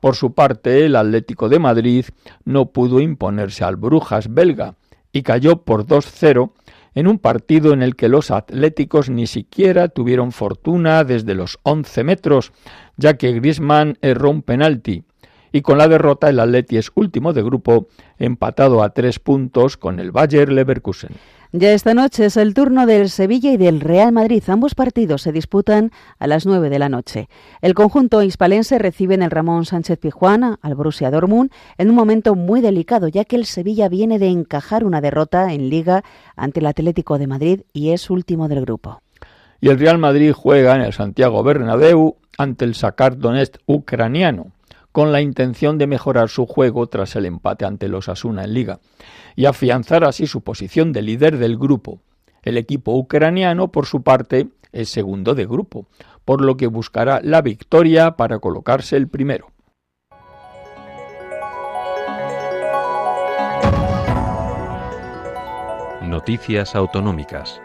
[0.00, 2.06] Por su parte, el Atlético de Madrid
[2.44, 4.74] no pudo imponerse al Brujas belga
[5.12, 6.52] y cayó por 2-0
[6.94, 12.04] en un partido en el que los atléticos ni siquiera tuvieron fortuna desde los 11
[12.04, 12.52] metros,
[12.96, 15.04] ya que Griezmann erró un penalti.
[15.52, 20.00] Y con la derrota el Atleti es último de grupo, empatado a tres puntos con
[20.00, 21.12] el Bayer Leverkusen.
[21.52, 24.42] Ya esta noche es el turno del Sevilla y del Real Madrid.
[24.48, 27.30] Ambos partidos se disputan a las 9 de la noche.
[27.62, 32.34] El conjunto hispalense recibe en el Ramón Sánchez Pijuana al Borussia Dortmund en un momento
[32.34, 36.04] muy delicado, ya que el Sevilla viene de encajar una derrota en Liga
[36.36, 39.00] ante el Atlético de Madrid y es último del grupo.
[39.58, 44.52] Y el Real Madrid juega en el Santiago Bernabéu ante el Sakar Donetsk ucraniano
[44.98, 48.80] con la intención de mejorar su juego tras el empate ante los Asuna en Liga
[49.36, 52.00] y afianzar así su posición de líder del grupo.
[52.42, 55.86] El equipo ucraniano, por su parte, es segundo de grupo,
[56.24, 59.52] por lo que buscará la victoria para colocarse el primero.
[66.02, 67.60] Noticias autonómicas.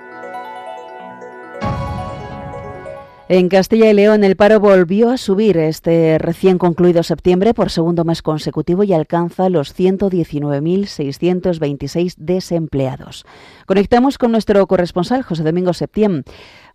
[3.30, 8.04] En Castilla y León el paro volvió a subir este recién concluido septiembre por segundo
[8.04, 13.26] mes consecutivo y alcanza los 119.626 desempleados.
[13.66, 16.26] Conectamos con nuestro corresponsal José Domingo Septién.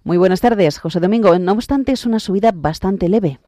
[0.05, 1.39] Muy buenas tardes, José Domingo.
[1.39, 3.41] No obstante, es una subida bastante leve.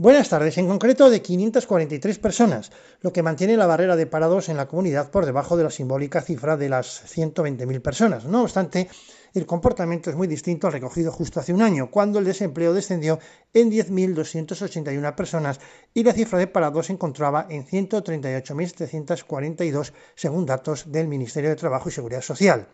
[0.00, 4.56] Buenas tardes, en concreto de 543 personas, lo que mantiene la barrera de parados en
[4.56, 8.24] la comunidad por debajo de la simbólica cifra de las 120.000 personas.
[8.24, 8.88] No obstante,
[9.34, 13.18] el comportamiento es muy distinto al recogido justo hace un año, cuando el desempleo descendió
[13.52, 15.58] en 10.281 personas
[15.92, 21.88] y la cifra de parados se encontraba en 138.742 según datos del Ministerio de Trabajo
[21.88, 22.68] y Seguridad Social.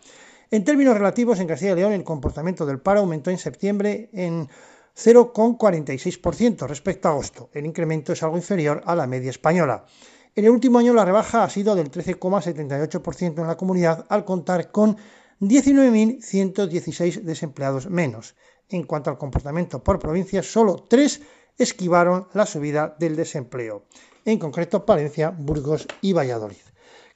[0.50, 4.50] En términos relativos, en Castilla y León el comportamiento del paro aumentó en septiembre en
[4.96, 7.50] 0,46% respecto a agosto.
[7.52, 9.84] El incremento es algo inferior a la media española.
[10.36, 14.70] En el último año la rebaja ha sido del 13,78% en la comunidad al contar
[14.70, 14.96] con
[15.40, 18.34] 19.116 desempleados menos.
[18.68, 21.20] En cuanto al comportamiento por provincias, solo tres
[21.58, 23.84] esquivaron la subida del desempleo,
[24.24, 26.56] en concreto Palencia, Burgos y Valladolid.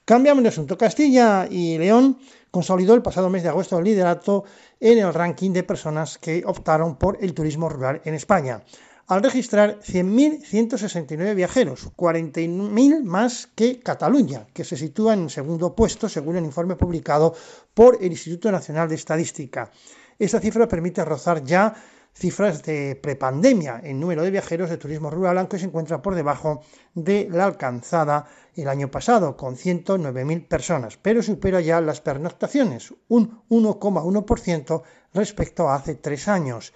[0.05, 0.77] Cambiamos de asunto.
[0.77, 2.17] Castilla y León
[2.49, 4.43] consolidó el pasado mes de agosto el liderato
[4.79, 8.63] en el ranking de personas que optaron por el turismo rural en España
[9.09, 16.37] al registrar 100.169 viajeros, 40.000 más que Cataluña, que se sitúa en segundo puesto según
[16.37, 17.33] el informe publicado
[17.73, 19.71] por el Instituto Nacional de Estadística.
[20.19, 21.73] Esta cifra permite rozar ya
[22.13, 26.61] cifras de prepandemia en número de viajeros de turismo rural, aunque se encuentra por debajo
[26.93, 33.41] de la alcanzada el año pasado, con 109.000 personas, pero supera ya las pernoctaciones, un
[33.49, 36.73] 1,1% respecto a hace tres años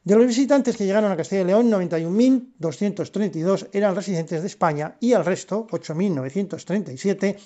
[0.04, 5.12] De los visitantes que llegaron a Castilla y León, 91.232 eran residentes de España y
[5.12, 7.36] el resto, 8.937,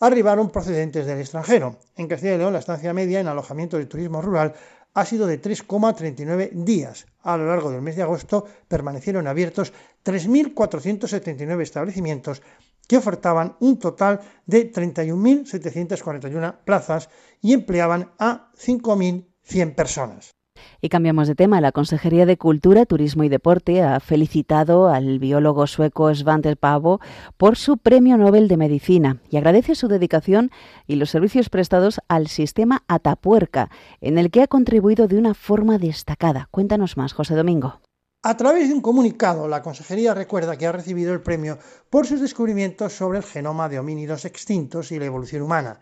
[0.00, 1.78] arribaron procedentes del extranjero.
[1.94, 4.54] En Castilla y León, la estancia media en alojamiento de turismo rural
[4.92, 7.06] ha sido de 3,39 días.
[7.22, 9.72] A lo largo del mes de agosto permanecieron abiertos
[10.04, 12.42] 3.479 establecimientos
[12.88, 17.08] que ofertaban un total de 31.741 plazas
[17.40, 20.39] y empleaban a 5.100 personas.
[20.80, 21.60] Y cambiamos de tema.
[21.60, 27.00] La Consejería de Cultura, Turismo y Deporte ha felicitado al biólogo sueco Svante Pavo
[27.36, 30.50] por su Premio Nobel de Medicina y agradece su dedicación
[30.86, 35.78] y los servicios prestados al sistema Atapuerca, en el que ha contribuido de una forma
[35.78, 36.48] destacada.
[36.50, 37.80] Cuéntanos más, José Domingo.
[38.22, 41.58] A través de un comunicado, la Consejería recuerda que ha recibido el premio
[41.88, 45.80] por sus descubrimientos sobre el genoma de homínidos extintos y la evolución humana.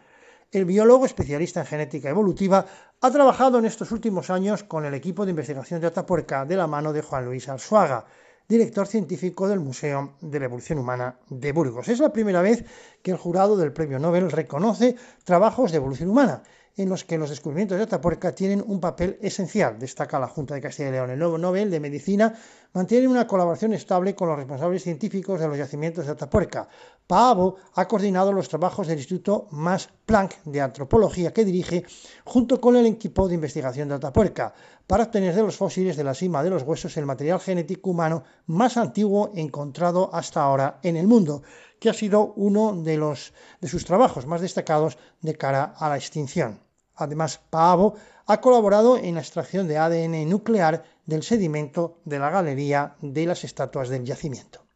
[0.51, 2.65] El biólogo especialista en genética evolutiva
[3.03, 6.67] ha trabajado en estos últimos años con el equipo de investigación de Atapuerca de la
[6.67, 8.07] mano de Juan Luis Arzuaga,
[8.49, 11.89] director científico del Museo de la Evolución Humana de Burgos.
[11.89, 12.65] Es la primera vez
[13.03, 16.43] que el jurado del Premio Nobel reconoce trabajos de evolución humana
[16.79, 20.61] en los que los descubrimientos de Atapuerca tienen un papel esencial, destaca la Junta de
[20.61, 21.11] Castilla y León.
[21.11, 22.33] El nuevo Nobel de Medicina
[22.73, 26.69] mantiene una colaboración estable con los responsables científicos de los yacimientos de Atapuerca.
[27.07, 31.85] Paavo ha coordinado los trabajos del Instituto Max Planck de Antropología que dirige
[32.25, 34.55] junto con el equipo de investigación de Atapuerca
[34.87, 38.23] para obtener de los fósiles de la cima de los huesos el material genético humano
[38.47, 41.43] más antiguo encontrado hasta ahora en el mundo
[41.81, 45.97] que ha sido uno de, los, de sus trabajos más destacados de cara a la
[45.97, 46.68] extinción.
[46.99, 47.95] Además, Paavo
[48.27, 53.45] ha colaborado en la extracción de ADN nuclear del sedimento de la galería de las
[53.45, 54.67] estatuas del yacimiento.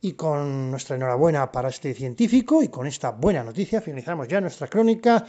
[0.00, 4.68] Y con nuestra enhorabuena para este científico y con esta buena noticia finalizamos ya nuestra
[4.68, 5.26] crónica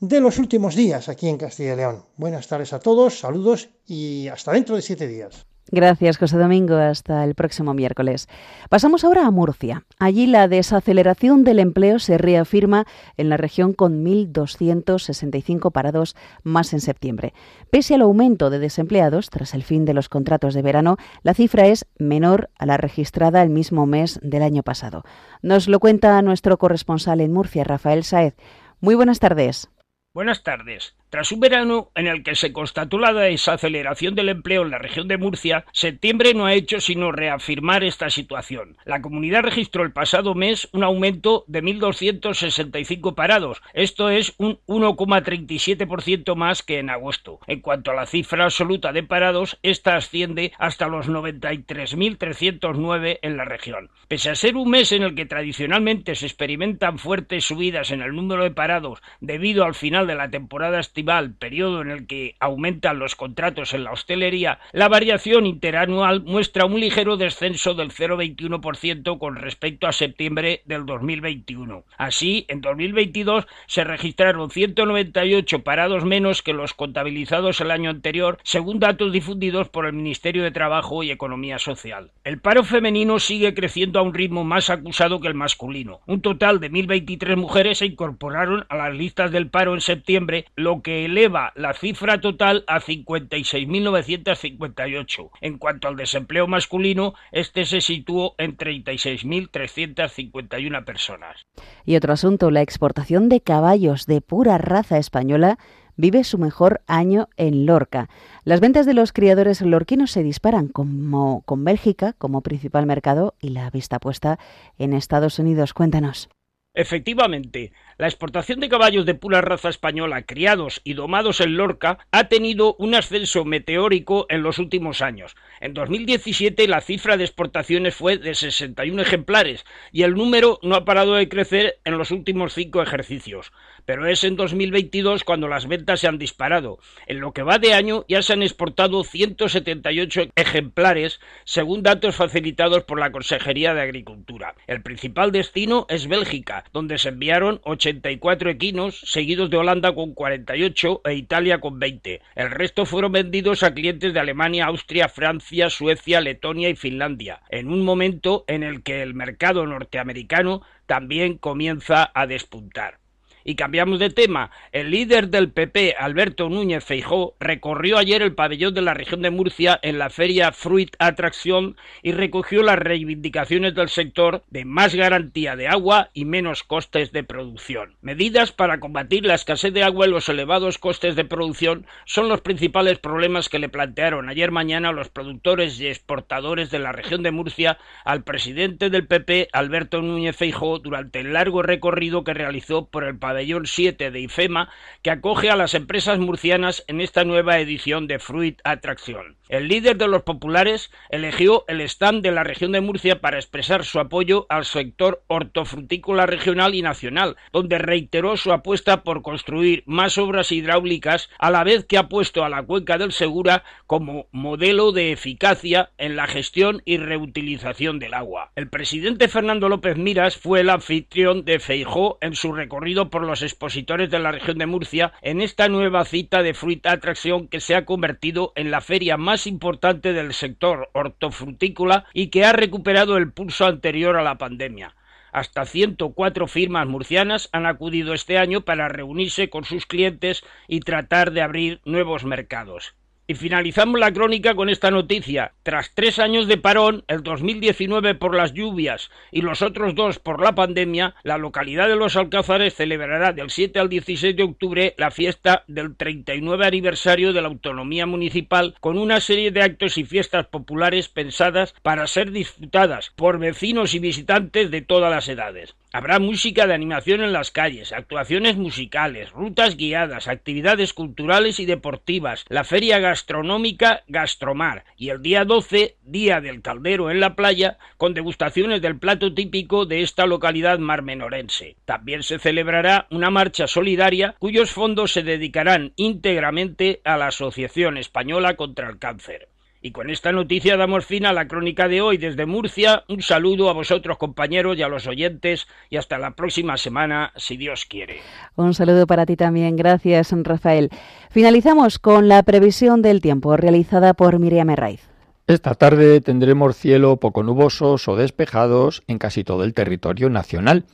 [0.00, 2.04] de los últimos días aquí en Castilla y León.
[2.16, 5.46] Buenas tardes a todos, saludos y hasta dentro de siete días.
[5.74, 6.76] Gracias, José Domingo.
[6.76, 8.28] Hasta el próximo miércoles.
[8.68, 9.82] Pasamos ahora a Murcia.
[9.98, 16.14] Allí la desaceleración del empleo se reafirma en la región con 1.265 parados
[16.44, 17.34] más en septiembre.
[17.70, 21.66] Pese al aumento de desempleados tras el fin de los contratos de verano, la cifra
[21.66, 25.02] es menor a la registrada el mismo mes del año pasado.
[25.42, 28.36] Nos lo cuenta nuestro corresponsal en Murcia, Rafael Saez.
[28.80, 29.70] Muy buenas tardes.
[30.14, 30.94] Buenas tardes.
[31.14, 35.06] Tras un verano en el que se constató la desaceleración del empleo en la región
[35.06, 38.76] de Murcia, septiembre no ha hecho sino reafirmar esta situación.
[38.84, 43.62] La comunidad registró el pasado mes un aumento de 1.265 parados.
[43.74, 47.38] Esto es un 1,37% más que en agosto.
[47.46, 53.44] En cuanto a la cifra absoluta de parados, esta asciende hasta los 93.309 en la
[53.44, 53.88] región.
[54.08, 58.16] Pese a ser un mes en el que tradicionalmente se experimentan fuertes subidas en el
[58.16, 61.03] número de parados debido al final de la temporada estival,
[61.38, 66.80] periodo en el que aumentan los contratos en la hostelería, la variación interanual muestra un
[66.80, 71.84] ligero descenso del 0,21% con respecto a septiembre del 2021.
[71.96, 78.78] Así, en 2022 se registraron 198 parados menos que los contabilizados el año anterior, según
[78.78, 82.10] datos difundidos por el Ministerio de Trabajo y Economía Social.
[82.24, 86.00] El paro femenino sigue creciendo a un ritmo más acusado que el masculino.
[86.06, 90.82] Un total de 1.023 mujeres se incorporaron a las listas del paro en septiembre, lo
[90.82, 95.30] que eleva la cifra total a 56.958.
[95.40, 101.42] En cuanto al desempleo masculino, este se situó en 36.351 personas.
[101.84, 105.58] Y otro asunto, la exportación de caballos de pura raza española
[105.96, 108.08] vive su mejor año en Lorca.
[108.44, 113.50] Las ventas de los criadores lorquinos se disparan como con Bélgica como principal mercado y
[113.50, 114.38] la vista puesta
[114.78, 115.72] en Estados Unidos.
[115.72, 116.28] Cuéntanos.
[116.76, 122.28] Efectivamente, la exportación de caballos de pura raza española criados y domados en Lorca ha
[122.28, 125.36] tenido un ascenso meteórico en los últimos años.
[125.60, 130.84] En 2017 la cifra de exportaciones fue de 61 ejemplares y el número no ha
[130.84, 133.52] parado de crecer en los últimos cinco ejercicios
[133.86, 136.78] pero es en 2022 cuando las ventas se han disparado.
[137.06, 142.84] En lo que va de año ya se han exportado 178 ejemplares, según datos facilitados
[142.84, 144.54] por la Consejería de Agricultura.
[144.66, 151.02] El principal destino es Bélgica, donde se enviaron 84 equinos, seguidos de Holanda con 48
[151.04, 152.22] e Italia con 20.
[152.34, 157.70] El resto fueron vendidos a clientes de Alemania, Austria, Francia, Suecia, Letonia y Finlandia, en
[157.70, 163.03] un momento en el que el mercado norteamericano también comienza a despuntar.
[163.44, 164.50] Y cambiamos de tema.
[164.72, 169.30] El líder del PP, Alberto Núñez Feijó, recorrió ayer el pabellón de la región de
[169.30, 175.56] Murcia en la feria Fruit Atracción y recogió las reivindicaciones del sector de más garantía
[175.56, 177.96] de agua y menos costes de producción.
[178.00, 182.40] Medidas para combatir la escasez de agua y los elevados costes de producción son los
[182.40, 187.30] principales problemas que le plantearon ayer mañana los productores y exportadores de la región de
[187.30, 187.76] Murcia
[188.06, 193.18] al presidente del PP, Alberto Núñez Feijó, durante el largo recorrido que realizó por el
[193.18, 194.68] pabellón pabellón 7 de IFEMA
[195.02, 199.36] que acoge a las empresas murcianas en esta nueva edición de Fruit Atracción.
[199.48, 203.84] El líder de los populares eligió el stand de la región de Murcia para expresar
[203.84, 210.16] su apoyo al sector hortofrutícola regional y nacional, donde reiteró su apuesta por construir más
[210.16, 214.92] obras hidráulicas a la vez que ha puesto a la cuenca del Segura como modelo
[214.92, 218.50] de eficacia en la gestión y reutilización del agua.
[218.56, 223.42] El presidente Fernando López Miras fue el anfitrión de Feijó en su recorrido por los
[223.42, 227.74] expositores de la región de Murcia en esta nueva cita de Fruit Atracción que se
[227.74, 233.66] ha convertido en la feria importante del sector hortofrutícola y que ha recuperado el pulso
[233.66, 234.94] anterior a la pandemia.
[235.32, 241.32] Hasta 104 firmas murcianas han acudido este año para reunirse con sus clientes y tratar
[241.32, 242.94] de abrir nuevos mercados.
[243.26, 245.54] Y finalizamos la crónica con esta noticia.
[245.62, 250.42] Tras tres años de parón, el 2019 por las lluvias y los otros dos por
[250.42, 255.10] la pandemia, la localidad de Los Alcázares celebrará del 7 al 16 de octubre la
[255.10, 260.46] fiesta del 39 aniversario de la autonomía municipal con una serie de actos y fiestas
[260.48, 265.74] populares pensadas para ser disfrutadas por vecinos y visitantes de todas las edades.
[265.94, 272.44] Habrá música de animación en las calles, actuaciones musicales, rutas guiadas, actividades culturales y deportivas,
[272.48, 278.12] la feria gastronómica Gastromar y el día 12, Día del Caldero en la playa, con
[278.12, 281.76] degustaciones del plato típico de esta localidad marmenorense.
[281.84, 288.56] También se celebrará una marcha solidaria cuyos fondos se dedicarán íntegramente a la Asociación Española
[288.56, 289.53] contra el Cáncer.
[289.84, 293.04] Y con esta noticia damos fin a la crónica de hoy desde Murcia.
[293.06, 297.58] Un saludo a vosotros compañeros y a los oyentes y hasta la próxima semana, si
[297.58, 298.16] Dios quiere.
[298.56, 299.76] Un saludo para ti también.
[299.76, 300.88] Gracias, Rafael.
[301.28, 305.02] Finalizamos con la previsión del tiempo realizada por Miriam Herraiz.
[305.46, 310.86] Esta tarde tendremos cielo poco nubosos o despejados en casi todo el territorio nacional.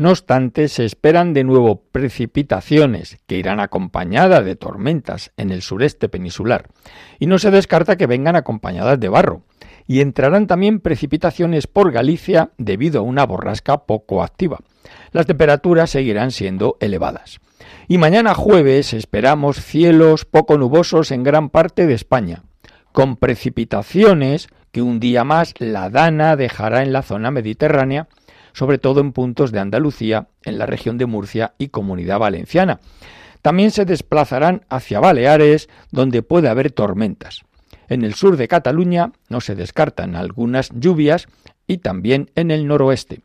[0.00, 6.08] No obstante, se esperan de nuevo precipitaciones que irán acompañadas de tormentas en el sureste
[6.08, 6.68] peninsular
[7.18, 9.42] y no se descarta que vengan acompañadas de barro.
[9.86, 14.60] Y entrarán también precipitaciones por Galicia debido a una borrasca poco activa.
[15.12, 17.38] Las temperaturas seguirán siendo elevadas.
[17.86, 22.44] Y mañana jueves esperamos cielos poco nubosos en gran parte de España,
[22.92, 28.08] con precipitaciones que un día más la Dana dejará en la zona mediterránea
[28.52, 32.80] sobre todo en puntos de Andalucía, en la región de Murcia y Comunidad Valenciana.
[33.42, 37.42] También se desplazarán hacia Baleares, donde puede haber tormentas.
[37.88, 41.26] En el sur de Cataluña no se descartan algunas lluvias
[41.66, 43.20] y también en el noroeste.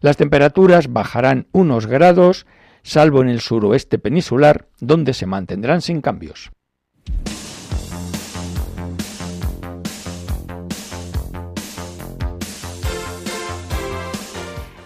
[0.00, 2.46] Las temperaturas bajarán unos grados,
[2.82, 6.50] salvo en el suroeste peninsular, donde se mantendrán sin cambios.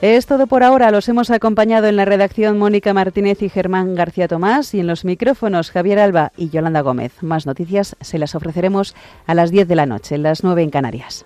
[0.03, 0.91] Es todo por ahora.
[0.91, 5.05] Los hemos acompañado en la redacción Mónica Martínez y Germán García Tomás y en los
[5.05, 7.13] micrófonos Javier Alba y Yolanda Gómez.
[7.23, 8.97] Más noticias se las ofreceremos
[9.27, 11.25] a las 10 de la noche, las 9 en Canarias.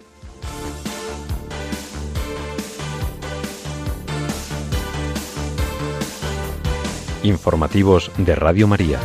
[7.23, 9.01] Informativos de Radio María.